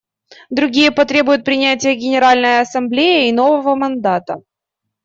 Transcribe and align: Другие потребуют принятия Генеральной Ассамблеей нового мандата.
Другие 0.49 0.91
потребуют 0.91 1.45
принятия 1.45 1.93
Генеральной 1.93 2.61
Ассамблеей 2.61 3.31
нового 3.31 3.75
мандата. 3.75 4.41